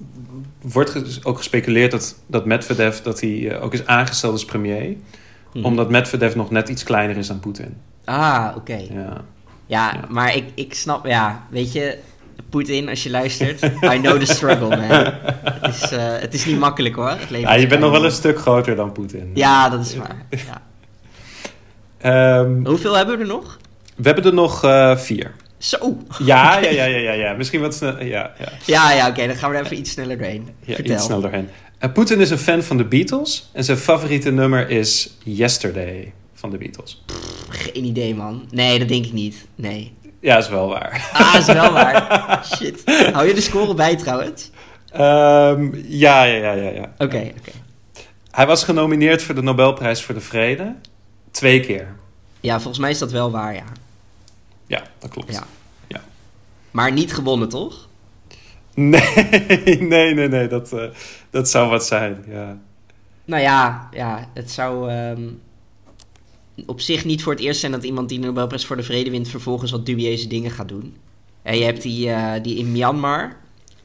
[0.61, 4.97] wordt ook gespeculeerd dat, dat Medvedev dat hij eh, ook is aangesteld als premier.
[5.53, 5.64] Mhm.
[5.64, 7.77] Omdat Medvedev nog net iets kleiner is dan Poetin.
[8.05, 8.77] Ah, oké.
[8.77, 9.25] Ja.
[9.66, 10.01] Ja, Ja.
[10.09, 11.07] maar ik, ik snap...
[11.07, 11.99] Ja, weet je...
[12.48, 13.62] Poetin, als je luistert...
[13.94, 15.12] I know the struggle, man.
[15.61, 17.09] Het is, eh, het is niet makkelijk, hoor.
[17.09, 19.31] Het leven ja, je bent nog wel een stuk groter dan Poetin.
[19.35, 20.26] Ja, dat is waar.
[20.31, 20.62] Ja.
[21.98, 23.59] Ehm, Hoeveel hebben we er nog?
[23.96, 25.33] we hebben er nog eh, vier.
[25.59, 25.96] Zo!
[26.18, 27.33] Ja, ja, ja, ja, ja, ja.
[27.33, 28.03] Misschien wat snel.
[28.05, 28.48] Ja, ja.
[28.64, 29.26] Ja, ja, oké.
[29.26, 30.48] dan gaan we er even iets sneller doorheen.
[30.64, 30.94] ja Vertel.
[30.94, 31.48] iets snel doorheen.
[31.79, 33.50] Eh, Poetin is een fan van de Beatles.
[33.53, 37.03] En zijn favoriete nummer is Yesterday van de Beatles.
[37.48, 38.48] Geen idee, man.
[38.50, 39.46] Nee, dat denk ik niet.
[39.55, 39.92] Nee.
[40.20, 41.11] Ja, is wel waar.
[41.12, 42.40] Ah, is wel waar.
[42.56, 42.83] Shit.
[43.12, 44.50] Hou je de score bij, trouwens?
[44.92, 46.92] Ehm, ja, ja, ja, ja, ja.
[46.98, 47.52] Oké, oké.
[48.30, 50.74] Hij was genomineerd voor de Nobelprijs voor de Vrede.
[51.30, 51.94] Twee keer.
[52.40, 53.64] Ja, volgens mij is dat wel waar, ja.
[54.66, 55.33] Ja, dat klopt.
[55.33, 55.42] Ja.
[55.87, 56.00] Ja.
[56.70, 57.88] Maar niet gewonnen, toch?
[58.74, 60.48] Nee, nee, nee, nee.
[60.48, 60.83] Dat, eh,
[61.30, 62.24] dat zou wat zijn.
[62.28, 62.56] Ja.
[63.24, 65.22] Nou ja, ja het zou ehm,
[66.66, 69.11] op zich niet voor het eerst zijn dat iemand die de Nobelprijs voor de Vrede
[69.11, 70.94] wint vervolgens wat dubieuze dingen gaat doen.
[71.42, 73.37] En je hebt die, eh, die in Myanmar,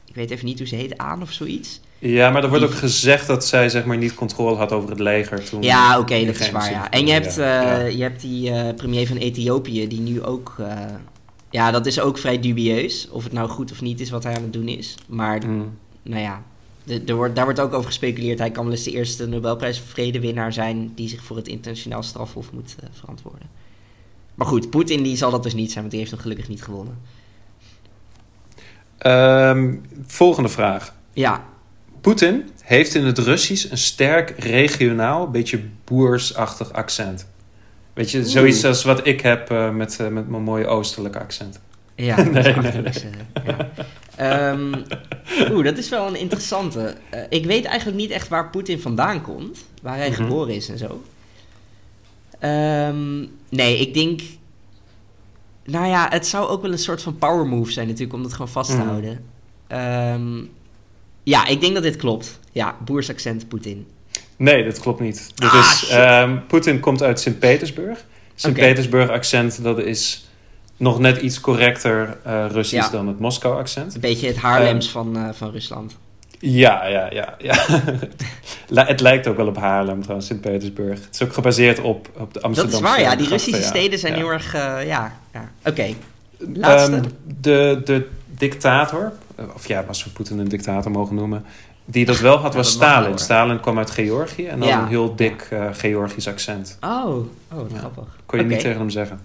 [0.04, 1.80] ik weet even niet hoe ze heet, aan of zoiets.
[1.98, 4.90] ja, maar er wordt Die- ook gezegd dat zij zeg maar niet controle had over
[4.90, 5.62] het leger toen.
[5.62, 6.90] Ja, oké, dat is waar, ja.
[6.90, 7.78] En je hebt, Ja.
[7.80, 10.56] eh, je hebt die eh, premier van Ethiopië, die nu ook...
[11.50, 14.34] ja, dat is ook vrij dubieus, of het nou goed of niet is wat hij
[14.36, 14.94] aan het doen is.
[15.08, 15.78] Maar, Mm.
[16.02, 16.42] nou ja,
[16.86, 18.38] de- er wordt, daar wordt ook over gespeculeerd.
[18.38, 20.92] Hij kan wel eens de eerste Nobelprijs Vredewinnaar zijn...
[20.94, 23.48] die zich voor het internationaal strafhof moet eh, verantwoorden.
[24.34, 26.62] Maar goed, Poetin die zal dat dus niet zijn, want die heeft hem gelukkig niet
[26.62, 26.98] gewonnen.
[28.98, 29.74] Ehm,
[30.06, 30.94] volgende vraag.
[31.12, 31.44] Ja,
[32.00, 37.26] Poetin heeft in het Russisch een sterk regionaal, beetje boersachtig accent.
[37.92, 41.60] Weet je, zoiets als wat ik heb eh, met, eh, met mijn mooie oostelijke accent.
[41.94, 42.16] Ja.
[43.44, 43.70] Ja.
[44.16, 44.72] Ehm,
[45.52, 46.96] Oeh, dat is wel een interessante.
[47.10, 49.64] Eh, ik weet eigenlijk niet echt waar Poetin vandaan komt.
[49.82, 50.16] Waar hij Mhm.
[50.22, 51.02] geboren is en zo.
[52.38, 54.20] Ehm, nee, ik denk...
[55.64, 58.14] Nou ja, het zou ook wel een soort van power move zijn natuurlijk...
[58.14, 58.86] om dat gewoon vast te Mhm.
[58.86, 59.24] houden.
[59.66, 60.44] Ehm,
[61.22, 62.38] ja, ik denk dat dit klopt.
[62.52, 63.86] Ja, boersaccent Poetin.
[64.36, 65.30] Nee, dat klopt niet.
[65.90, 68.04] Ah, Poetin komt uit Sint-Petersburg.
[68.34, 70.25] Sint-Petersburg accent, dat is
[70.76, 72.90] nog net iets correcter eh, Russisch Ja.
[72.92, 73.94] dan het Moskou accent.
[73.94, 75.96] Een beetje het Haarlems van, eh, van Rusland.
[76.38, 77.34] Ja, ja, ja.
[77.38, 77.54] ja.
[78.84, 81.04] Het lijkt ook wel op Haarlem trouwens, Sint-Petersburg.
[81.04, 83.16] Het is ook gebaseerd op, op de Dat Amsterdamse is waar, ja.
[83.16, 83.66] Die Russische ja.
[83.66, 84.18] steden zijn Ja.
[84.18, 84.54] heel erg...
[84.54, 85.50] eh, ja, ja.
[85.64, 85.86] Oké.
[86.54, 86.92] Laatste.
[86.92, 87.02] Ehm,
[87.40, 89.12] de, de dictator,
[89.54, 91.44] of ja, als we Poetin een dictator mogen noemen,
[91.84, 93.18] die dat wel had, was dat Stalin.
[93.18, 96.78] Stalin kwam uit Georgië en had een heel dik Georgisch accent.
[96.80, 97.16] Oh,
[97.52, 98.16] oh grappig.
[98.26, 99.20] Kon je niet tegen hem zeggen.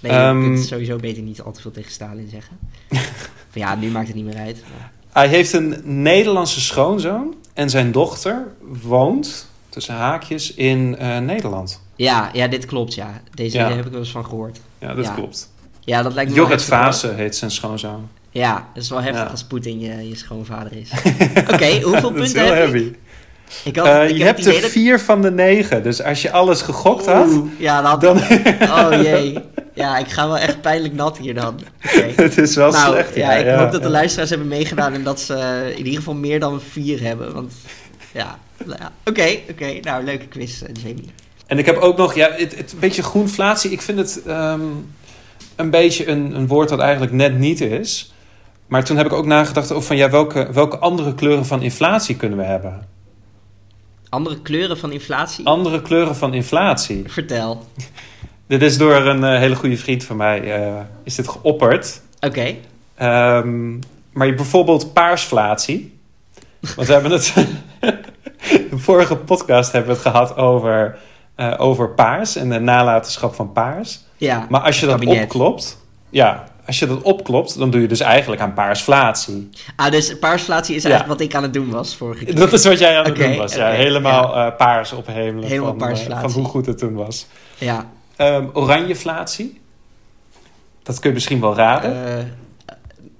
[0.00, 2.58] Nee, je Ehm, kunt sowieso beter niet al te veel tegen Stalin zeggen.
[3.52, 4.62] ja, nu maakt het niet meer uit.
[4.76, 8.46] maar- Hij heeft een Nederlandse schoonzoon en zijn dochter
[8.82, 11.80] woont, tussen haakjes, in eh, Nederland.
[11.96, 13.20] Ja, ja, dit klopt, ja.
[13.34, 13.70] Deze Ja.
[13.72, 14.60] heb ik wel eens van gehoord.
[14.78, 15.12] Ja, dat Ja.
[15.14, 15.50] klopt.
[15.80, 16.62] Ja, dat lijkt me Jorrit.
[16.62, 18.08] Vase heet zijn schoonzoon.
[18.30, 19.28] Ja, dat is wel heftig Ja.
[19.30, 20.90] als Poetin je, je schoonvader is.
[21.52, 22.92] Oké, hoeveel punten heb heavy.
[23.64, 26.22] Ik, had, Eh, ik je heb hebt er dat- vier van de negen, dus als
[26.22, 28.00] je alles gegokt had, ja, dan...
[28.00, 28.16] dan...
[28.70, 29.38] Oh jee.
[29.74, 31.60] Ja, ik ga wel echt pijnlijk nat hier dan.
[32.16, 33.14] Het is wel nou, slecht.
[33.14, 35.94] ja, ik ja, hoop dat de luisteraars hebben meegedaan en dat ze eh, in ieder
[35.94, 37.34] geval meer dan vier hebben.
[37.34, 37.52] Want
[38.12, 38.92] ja, nou ja.
[39.04, 39.78] oké, oké.
[39.80, 41.10] Nou, leuke quiz, eh, Jamie.
[41.46, 43.70] En ik heb ook nog, ja, het, het een beetje groenflatie.
[43.70, 44.60] Ik vind het ehm,
[45.56, 48.12] een beetje een, een woord dat eigenlijk net niet is.
[48.66, 52.16] Maar toen heb ik ook nagedacht over van, ja, welke, welke andere kleuren van inflatie
[52.16, 52.86] kunnen we hebben?
[54.08, 55.46] Andere kleuren van inflatie?
[55.46, 57.04] Andere kleuren van inflatie.
[57.06, 57.64] Vertel.
[58.50, 60.72] Dit is door een eh, hele goede vriend van mij, eh,
[61.04, 62.00] is dit geopperd.
[62.20, 62.54] Oké.
[62.94, 63.70] Ehm,
[64.12, 65.98] maar je bijvoorbeeld paarsflatie.
[66.76, 67.34] Want we hebben het...
[68.70, 70.98] de vorige podcast hebben we het gehad over,
[71.34, 74.00] eh, over paars en de nalatenschap van paars.
[74.16, 74.46] Ja.
[74.48, 75.22] Maar als je dat Kabinet.
[75.22, 79.50] opklopt, ja, als je dat opklopt, dan doe je dus eigenlijk aan paarsflatie.
[79.76, 80.88] Ah, dus paarsflatie is Ja.
[80.88, 82.34] eigenlijk wat ik aan het doen was vorige keer.
[82.34, 83.54] Dat is wat jij aan het doen was.
[83.54, 86.28] Ja, helemaal eh, paars ophemelen Helemaal van, paarsflatie.
[86.30, 87.26] van hoe goed het toen was.
[87.58, 87.86] Ja.
[88.20, 89.60] Ehm oranjeflatie.
[90.82, 91.94] Dat kun je misschien wel raden.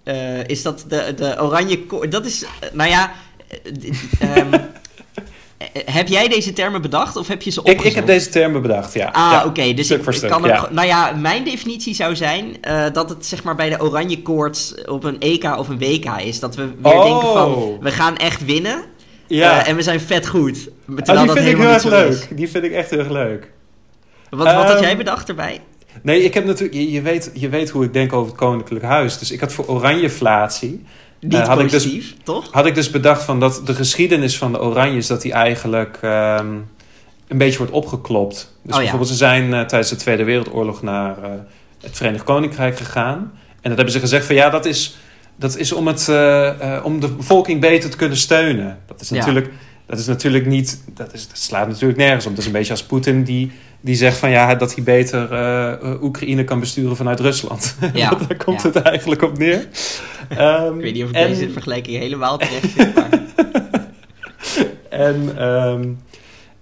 [0.04, 1.80] Eh, eh, is dat de, de oranje?
[2.08, 3.12] Dat is, eh, nou ja...
[3.48, 4.60] eh, ehm, eh,
[5.94, 7.88] heb jij deze termen bedacht of heb je ze ik, opgezocht?
[7.88, 9.06] ik heb deze termen bedacht, ja.
[9.12, 9.72] Ah, Ja, oké.
[9.74, 10.58] Dus stuk ik, ik stuk, kan ja.
[10.60, 12.56] ook, nou ja, mijn definitie zou zijn
[12.92, 16.40] dat het zeg maar bij de oranje koorts op een EK of een WK is.
[16.40, 17.04] Dat we weer Oh.
[17.04, 18.82] denken van, we gaan echt winnen
[19.26, 19.66] Ja.
[19.66, 20.68] en we zijn vet goed.
[20.88, 21.90] Oh, die dat vind ik heel erg is.
[21.90, 22.36] leuk.
[22.36, 23.50] Die vind ik echt heel erg leuk.
[24.30, 25.60] Wat, wat had Ehm, jij bedacht erbij?
[26.02, 28.84] Nee, ik heb natuurlijk, je, je weet, je weet hoe ik denk over het Koninklijk
[28.84, 29.18] Huis.
[29.18, 30.84] Dus ik had voor oranjeflatie.
[31.20, 32.48] Niet eh, had ik dus- toch?
[32.50, 36.46] Had ik dus bedacht van dat de geschiedenis van de Oranjes, dat die eigenlijk ehm,
[37.28, 38.34] een beetje wordt opgeklopt.
[38.36, 38.78] Dus Oh ja.
[38.78, 41.30] bijvoorbeeld, ze zijn eh, tijdens de Tweede Wereldoorlog naar eh,
[41.80, 43.16] het Verenigd Koninkrijk gegaan.
[43.60, 44.96] En dat hebben ze gezegd van ja, dat is,
[45.36, 46.08] dat is om, het,
[46.84, 48.78] om de bevolking beter te kunnen steunen.
[48.86, 49.42] Dat is Ja.
[49.90, 52.30] Dat is natuurlijk niet, dat, is, dat slaat natuurlijk nergens om.
[52.30, 55.72] Dat is een beetje als Poetin die, die zegt van ja, dat hij beter eh,
[55.72, 57.76] eh, Oekraïne kan besturen vanuit Rusland.
[57.92, 58.10] Ja.
[58.28, 58.68] Daar komt Ja.
[58.68, 59.68] het eigenlijk op neer.
[60.28, 63.08] Ehm, Ik weet niet of ik en- deze vergelijking helemaal terecht maar...
[64.88, 65.88] En ehm,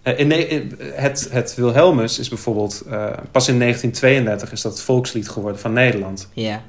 [0.02, 2.82] eh, in, ne- in- het, het Wilhelmus is bijvoorbeeld...
[3.32, 6.28] pas in 1932 is dat het volkslied geworden van Nederland.
[6.32, 6.62] Ja,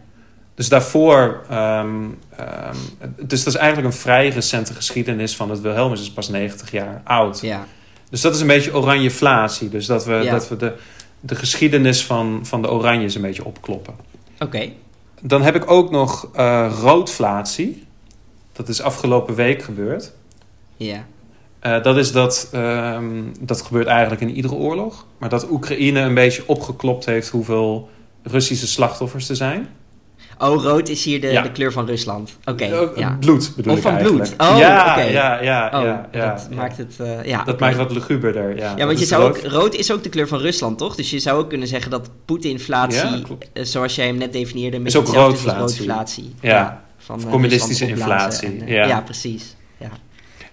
[0.60, 1.41] Dus daarvoor...
[1.50, 1.95] ehm,
[2.36, 2.76] ehm,
[3.17, 6.02] dus dat is eigenlijk een vrij recente geschiedenis van het Wilhelmus.
[6.02, 7.39] is pas 90 jaar oud.
[7.41, 7.65] ja.
[8.10, 9.69] Dus dat is een beetje oranjeflatie.
[9.69, 10.32] Dus dat we, Ja.
[10.32, 10.74] dat we de,
[11.19, 13.93] de geschiedenis van, van de oranjes een beetje opkloppen.
[14.39, 14.69] Oké.
[15.22, 17.84] Dan heb ik ook nog eh, roodflatie.
[18.54, 20.12] Dat is afgelopen week gebeurd.
[20.78, 21.06] Ja.
[21.60, 25.06] Eh, dat is dat, ehm, dat gebeurt eigenlijk in iedere oorlog.
[25.17, 27.89] Maar dat Oekraïne een beetje opgeklopt heeft hoeveel
[28.24, 29.67] Russische slachtoffers er zijn.
[30.41, 31.41] Oh, rood is hier de, Ja.
[31.41, 32.38] de kleur van Rusland.
[32.45, 33.17] Oké, Eh, ja.
[33.19, 34.36] Bloed bedoel Of ik van eigenlijk.
[34.38, 34.47] bloed.
[34.49, 35.02] Oh, ja, oké.
[35.02, 36.56] ja, ja, Oh, ja, ja, dat ja.
[36.56, 36.95] maakt het...
[36.99, 38.73] eh, ja, Dat maakt het luguberder, ja.
[38.78, 39.52] Ja, want je zou ook, rood.
[39.52, 40.95] rood is ook de kleur van Rusland, toch?
[40.95, 43.49] Dus je zou ook kunnen zeggen dat Poetinflatie, Ja, klopt.
[43.54, 46.36] eh, zoals jij hem net definieerde, een Is beetje ook roodflatie.
[46.41, 46.84] Ja.
[46.97, 49.02] van, Of communistische inflatie, en, ja.
[49.02, 49.56] precies.
[49.78, 49.89] Ja.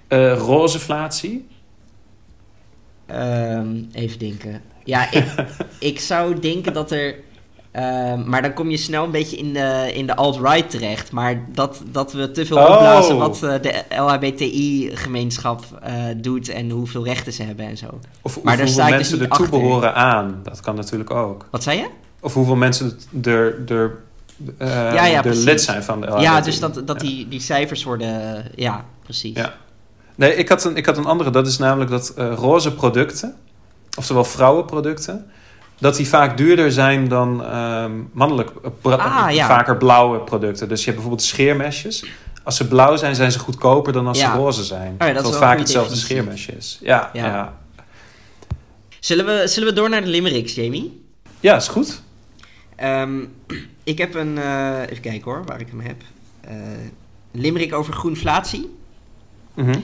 [0.09, 1.47] Eh, rozeflatie.
[3.07, 4.63] Ehm, even denken.
[4.85, 5.25] Ja, ik,
[5.79, 7.15] ik zou denken dat er...
[7.77, 11.13] ehm, maar dan kom je snel een beetje in de, in de alt-right terecht.
[11.13, 12.63] Maar dat, dat we te veel Oh.
[12.71, 13.83] opblazen wat eh, de
[14.61, 17.87] LHBTI-gemeenschap eh, doet en hoeveel rechten ze hebben en zo.
[18.23, 19.61] Of, Maar daar sta hoeveel ik dus mensen ertoe achter.
[19.61, 20.41] behoren aan.
[20.43, 21.47] Dat kan natuurlijk ook.
[21.51, 21.87] Wat zei je?
[22.21, 23.97] Of hoeveel mensen er, er,
[24.59, 26.45] eh, Ja, ja, er lid zijn van de ja, LHBTI.
[26.51, 27.09] dus dat, dat Ja.
[27.09, 28.45] die, die cijfers worden...
[28.55, 29.37] Ja, precies.
[29.37, 29.55] Ja.
[30.15, 31.31] Nee, ik had, een, ik had een andere.
[31.31, 33.35] Dat is namelijk dat roze producten,
[33.99, 35.27] oftewel vrouwenproducten,
[35.79, 38.51] dat die vaak duurder zijn dan ehm, mannelijk,
[38.83, 39.47] Ah, ja.
[39.47, 40.69] vaker blauwe producten.
[40.69, 42.05] Dus je hebt bijvoorbeeld scheermesjes.
[42.45, 44.31] Als ze blauw zijn, zijn ze goedkoper dan als Ja.
[44.33, 44.95] ze roze zijn.
[44.99, 46.17] dat het een vaak hetzelfde definitie.
[46.17, 46.79] scheermesje is.
[46.83, 47.59] Ja, Ja.
[49.01, 51.05] Zullen, we, zullen we door naar de limericks, Jamie?
[51.41, 52.01] ja is goed.
[52.77, 53.25] Ehm,
[53.85, 54.39] ik heb een...
[54.39, 56.03] eh, even kijken hoor, waar ik hem heb.
[56.41, 56.53] Eh
[57.33, 58.77] limerick over groenflatie.
[59.55, 59.79] Mhm.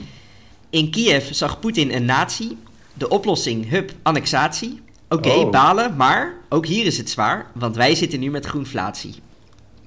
[0.69, 2.57] In Kiev zag Poetin een nazi.
[2.93, 4.81] De oplossing, hup, annexatie.
[5.13, 5.51] Oké, Oh.
[5.51, 9.15] balen, maar ook hier is het zwaar, want wij zitten nu met groenflatie.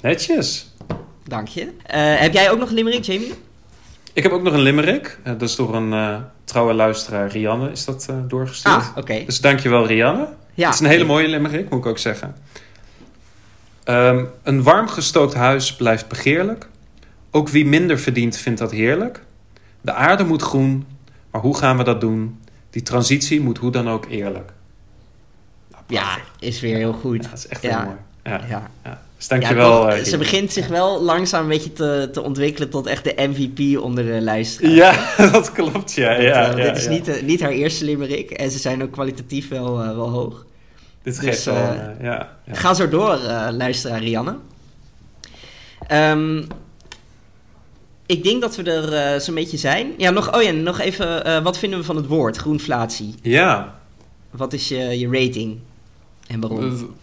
[0.00, 0.74] Netjes.
[1.24, 1.68] Dank je.
[1.82, 3.32] Eh, heb jij ook nog een limerick, Jamie?
[4.12, 5.18] Ik heb ook nog een limerick.
[5.22, 8.74] Eh, dat is door een eh, trouwe luisteraar, Rianne, is dat doorgestuurd.
[8.74, 9.22] Ah, oké.
[9.24, 10.28] Dus dankjewel, Rianne.
[10.54, 10.66] Ja.
[10.66, 12.36] Het is een hele mooie limerick, moet ik ook zeggen.
[13.84, 16.68] Ehm, een warm gestookt huis blijft begeerlijk.
[17.30, 19.22] Ook wie minder verdient, vindt dat heerlijk.
[19.80, 20.86] De aarde moet groen,
[21.30, 22.40] maar hoe gaan we dat doen?
[22.70, 24.52] Die transitie moet hoe dan ook eerlijk.
[25.88, 27.22] Ja, is weer heel goed.
[27.24, 27.76] Ja, dat is echt Ja.
[27.78, 27.96] heel mooi.
[28.24, 28.70] Ja, Ja.
[28.84, 29.00] ja.
[29.16, 29.80] Dus Ja, dankjewel.
[29.82, 33.14] toch, eh, ze begint zich wel langzaam een beetje te, te ontwikkelen tot echt de
[33.16, 34.74] MVP onder de luisteraars.
[34.74, 35.92] Ja, dat klopt.
[35.92, 36.18] Ja, ja,
[36.52, 36.90] eh, ja, dit is ja.
[36.90, 40.44] Niet, eh, niet haar eerste limerick en ze zijn ook kwalitatief wel, wel hoog.
[41.02, 41.54] Dit dus, geeft wel...
[41.56, 42.54] eh, ja, ja.
[42.54, 43.18] Ga zo door,
[43.50, 44.36] luisteraar Rianne.
[45.86, 46.42] Ehm,
[48.06, 49.92] ik denk dat we er zo'n beetje zijn.
[49.96, 53.14] Ja, nog, oh ja, nog even, wat vinden we van het woord groenflatie?
[53.22, 53.74] ja.
[54.30, 55.58] Wat is je, je rating
[56.28, 56.94] en waarom?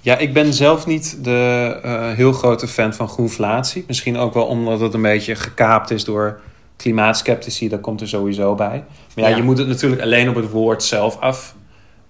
[0.00, 3.84] Ja, ik ben zelf niet de eh, heel grote fan van groenflatie.
[3.86, 6.40] Misschien ook wel omdat het een beetje gekaapt is door
[6.76, 7.68] klimaatskeptici.
[7.68, 8.84] Dat komt er sowieso bij.
[9.14, 9.36] Maar ja, Ja.
[9.36, 11.54] je moet het natuurlijk alleen op het woord zelf af,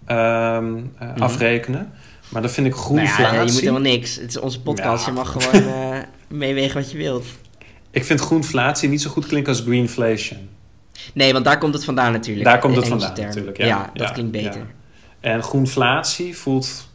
[0.07, 1.22] ehm, eh, Mhm.
[1.22, 1.92] afrekenen.
[2.29, 3.25] Maar dan vind ik Nou groenflatie...
[3.25, 4.16] ja, je moet helemaal niks.
[4.16, 5.12] Het is onze podcast, Ja.
[5.12, 5.98] je mag gewoon eh,
[6.29, 7.25] meewegen wat je wilt.
[7.90, 10.48] Ik vind groenflatie niet zo goed klinken als greenflation.
[11.14, 12.44] Nee, want daar komt het vandaan natuurlijk.
[12.46, 13.27] Daar komt het vandaan term.
[13.29, 13.66] natuurlijk, ja.
[13.66, 14.66] Ja, dat klinkt beter.
[15.22, 16.90] En groenflatie voelt...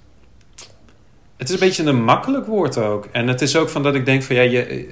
[1.37, 3.07] Het is een beetje een makkelijk woord ook.
[3.11, 4.83] En het is ook van dat ik denk van ja, je, eh,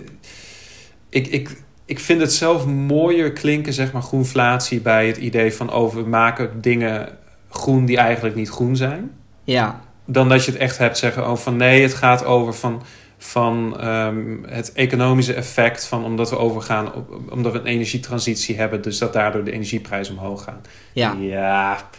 [1.10, 5.71] ik, ik, ik vind het zelf mooier klinken, zeg maar, groenflatie bij het idee van
[5.71, 7.17] over we maken dingen
[7.50, 9.12] groen die eigenlijk niet groen zijn.
[9.43, 12.84] Ja, dan dat je het echt hebt zeggen over van nee, het gaat over van,
[13.17, 18.82] van ehm, het economische effect van omdat we overgaan, op, omdat we een energietransitie hebben,
[18.82, 20.62] dus dat daardoor de energieprijzen omhoog gaan.
[20.93, 21.89] Ja, Ja,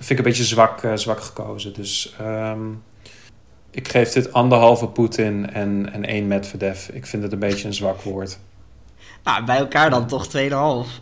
[0.00, 1.72] vind ik een beetje zwak, eh, zwak gekozen.
[1.72, 2.60] Dus ehm,
[3.70, 6.88] ik geef dit anderhalve Poetin en, en één Medvedev.
[6.88, 8.38] Ik vind het een beetje een zwak woord.
[9.24, 11.00] nou, bij elkaar dan toch 2,5.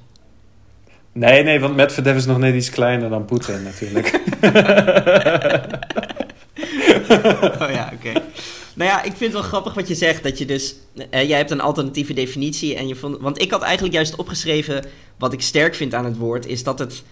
[1.12, 4.20] Nee, nee, want Medvedev is nog net iets kleiner dan Poetin natuurlijk.
[7.60, 8.12] Oh ja, oké.
[8.74, 10.22] Nou ja, ik vind het wel grappig wat je zegt.
[10.22, 10.74] Dat je dus.
[11.10, 12.76] eh, jij hebt een alternatieve definitie.
[12.76, 14.84] En je vond, want ik had eigenlijk juist opgeschreven.
[15.18, 16.46] Wat ik sterk vind aan het woord.
[16.46, 17.02] Is dat het.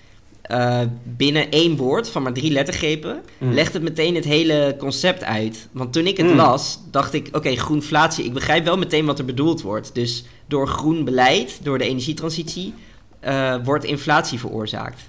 [0.47, 3.21] Eh, binnen één woord van maar drie lettergrepen.
[3.39, 3.53] Mm.
[3.53, 5.69] legt het meteen het hele concept uit.
[5.73, 6.37] Want toen ik het Mm.
[6.37, 6.79] las.
[6.91, 8.25] dacht ik: oké, groenflatie.
[8.25, 9.95] Ik begrijp wel meteen wat er bedoeld wordt.
[9.95, 11.59] Dus door groen beleid.
[11.63, 12.75] door de energietransitie.
[13.21, 15.01] eh, wordt inflatie veroorzaakt.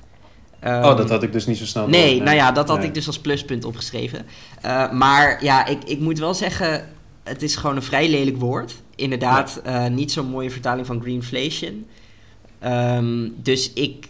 [0.64, 2.24] oh, Ehm, dat had ik dus niet zo snel Nee, door.
[2.24, 2.88] nou ja, dat had Nee.
[2.88, 4.26] ik dus als pluspunt opgeschreven.
[4.62, 6.90] Eh, maar ja, ik, ik moet wel zeggen,
[7.24, 8.74] het is gewoon een vrij lelijk woord.
[8.96, 11.86] Inderdaad, eh, niet zo'n mooie vertaling van greenflation.
[12.60, 14.08] Ehm, dus ik...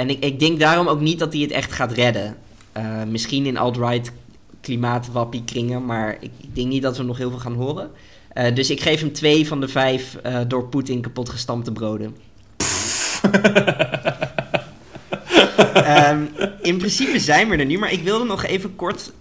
[0.00, 2.36] En ik, ik denk daarom ook niet dat hij het echt gaat redden.
[2.72, 4.12] Eh, misschien in alt-right
[4.60, 7.90] klimaatwappie kringen, maar ik, ik denk niet dat we nog heel veel gaan horen.
[8.32, 12.16] Eh, dus ik geef hem twee van de vijf eh, door Poetin kapot gestampte broden.
[15.74, 16.24] Ehm,
[16.62, 19.12] in principe zijn we er nu, maar ik wilde nog even kort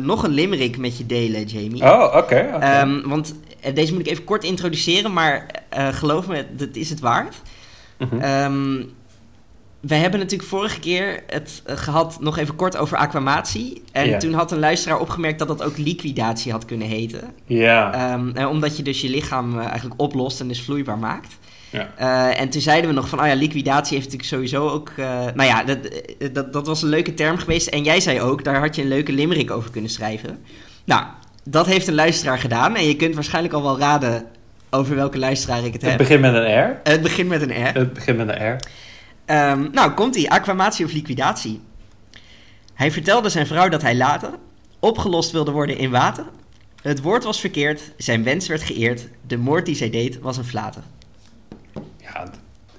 [0.00, 1.82] nog een limerick met je delen, Jamie.
[1.82, 2.36] Oh, oké.
[2.36, 3.34] Ehm, want
[3.74, 7.36] deze moet ik even kort introduceren, maar geloof me, dat is het waard.
[8.20, 8.82] Ehm
[9.86, 13.82] wij hebben natuurlijk vorige keer het eh, gehad nog even kort over aquamatie.
[13.92, 14.18] En Ja.
[14.18, 17.20] toen had een luisteraar opgemerkt dat dat ook liquidatie had kunnen heten.
[17.46, 17.92] ja.
[17.94, 21.36] Ehm, en omdat je dus je lichaam eh, eigenlijk oplost en dus vloeibaar maakt.
[21.70, 21.90] ja.
[21.96, 24.92] Eh, en toen zeiden we nog van, oh ja, liquidatie heeft natuurlijk sowieso ook...
[25.34, 25.78] nou ja, dat,
[26.32, 27.66] dat, dat was een leuke term geweest.
[27.66, 30.38] En jij zei ook, daar had je een leuke limerick over kunnen schrijven.
[30.84, 31.04] Nou,
[31.44, 32.76] dat heeft een luisteraar gedaan.
[32.76, 34.24] En je kunt waarschijnlijk al wel raden
[34.70, 35.98] over welke luisteraar ik het Het heb.
[35.98, 36.80] begint met een R.
[36.84, 37.74] het begint met een R.
[37.78, 38.56] Het begint met een R.
[39.24, 40.30] Ehm, nou, komt-ie.
[40.30, 41.60] Aquamatie of liquidatie.
[42.74, 44.30] Hij vertelde zijn vrouw dat hij later
[44.78, 46.24] opgelost wilde worden in water.
[46.82, 49.08] Het woord was verkeerd, zijn wens werd geëerd.
[49.26, 50.82] De moord die zij deed was een flater.
[51.96, 52.30] Ja,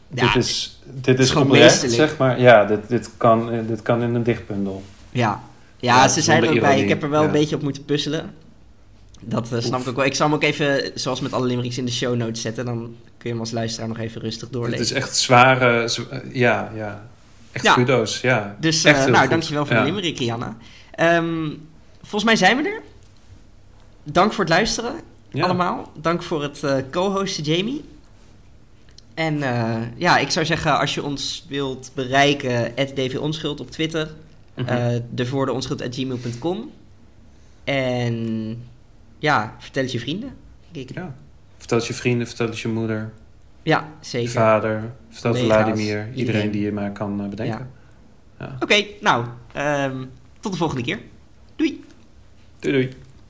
[0.09, 2.39] dit is, dit is gewoon oprecht, zeg maar.
[2.39, 4.83] Ja, dit, dit, kan, eh, dit kan in een dichtbundel.
[5.11, 5.41] Ja,
[5.79, 6.81] ja, Ja, ze zijn er ook bij.
[6.81, 8.33] Ik heb er wel een beetje op moeten puzzelen.
[9.27, 9.81] Dat eh, snap Oef.
[9.83, 10.05] ik ook wel.
[10.05, 12.65] Ik zal hem ook even, zoals met alle limericks, in de show notes zetten.
[12.65, 14.79] Dan kun je hem als luisteraar nog even rustig Het doorlezen.
[14.85, 15.87] is echt zware...
[15.87, 17.07] zw- eh, ja, ja.
[17.51, 17.73] Echt Ja.
[17.73, 18.55] kudo's, ja.
[18.59, 19.29] Dus Echt eh, nou, goed.
[19.29, 19.81] dankjewel voor Ja.
[19.81, 20.57] de limerick, Rihanna.
[20.91, 21.49] Ehm,
[22.01, 22.81] volgens mij zijn we er.
[24.03, 24.93] Dank voor het luisteren,
[25.31, 25.43] Ja.
[25.43, 25.91] allemaal.
[26.01, 27.83] Dank voor het eh, co-hosten, Jamie.
[29.13, 29.37] En
[29.97, 34.13] ja, ik zou zeggen, als je ons wilt bereiken, @dvonschuld op Twitter.
[34.55, 36.71] Eh de voor de onschuld@gmail.com.
[37.63, 38.63] En
[39.25, 40.33] ja, vertel het je vrienden.
[40.71, 40.95] denk ik.
[40.95, 41.15] Ja.
[41.57, 43.11] Vertel het je vrienden, vertel het je moeder,
[43.63, 44.29] Ja, zeker.
[44.31, 45.77] vader, vertel het Vladimir.
[45.77, 46.51] Iedereen iedereen.
[46.51, 47.69] die je maar kan eh, bedenken.
[48.59, 50.05] Oké, nou, ehm,
[50.39, 50.99] tot de volgende keer.
[51.55, 51.83] Doei!
[52.59, 52.89] Doei doei.